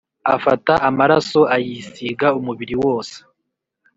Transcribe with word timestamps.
Afata 0.35 0.73
amaraso 0.89 1.39
ayisiga 1.55 2.27
umubiri 2.39 2.75
wose. 2.83 3.17